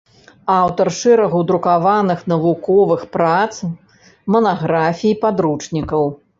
[0.59, 3.53] Аўтар шэрагу друкаваных навуковых прац,
[4.37, 6.15] манаграфій, падручнікаў.